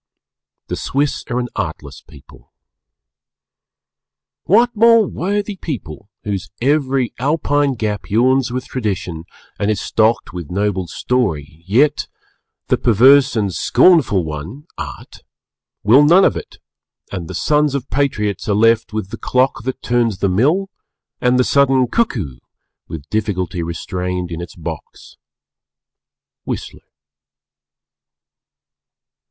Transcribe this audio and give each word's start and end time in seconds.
The 0.65 0.75
Swiss 0.75 1.23
are 1.29 1.37
an 1.37 1.49
Artless 1.55 2.01
people. 2.01 2.51
"What 4.45 4.75
more 4.75 5.05
worthy 5.05 5.57
people! 5.57 6.09
Whose 6.23 6.49
every 6.59 7.13
Alpine 7.19 7.75
gap 7.75 8.09
yawns 8.09 8.51
with 8.51 8.65
tradition, 8.65 9.25
and 9.59 9.69
is 9.69 9.79
stocked 9.79 10.33
with 10.33 10.49
noble 10.49 10.87
story, 10.87 11.63
yet, 11.67 12.07
the 12.65 12.77
perverse 12.79 13.35
and 13.35 13.53
scornful 13.53 14.23
one 14.23 14.65
(Art) 14.75 15.19
will 15.83 16.03
none 16.03 16.25
of 16.25 16.35
it, 16.35 16.57
and 17.11 17.27
the 17.27 17.35
sons 17.35 17.75
of 17.75 17.87
patriots 17.91 18.49
are 18.49 18.55
left 18.55 18.93
with 18.93 19.11
the 19.11 19.17
clock 19.19 19.61
that 19.65 19.83
turns 19.83 20.17
the 20.17 20.29
mill, 20.29 20.71
and 21.21 21.37
the 21.37 21.43
sudden 21.43 21.85
cuckoo, 21.85 22.39
with 22.87 23.07
difficulty 23.11 23.61
restrained 23.61 24.31
in 24.31 24.41
its 24.41 24.55
box." 24.55 25.17
_Whistler. 26.47 26.87